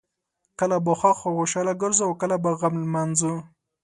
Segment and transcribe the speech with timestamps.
[0.59, 3.33] کله به خوښ او خوشحاله ګرځو او کله به غم لمانځو.